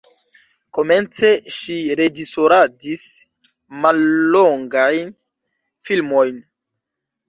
Komence 0.77 1.29
ŝi 1.57 1.77
reĝisoradis 2.01 3.05
mallongajn 3.87 5.17
filmojn. 5.89 6.47